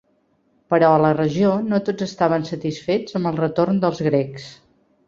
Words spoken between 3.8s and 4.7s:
dels Grecs.